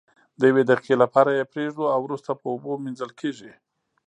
[0.39, 3.51] د یوې دقیقې لپاره یې پریږدو او وروسته په اوبو مینځل کیږي.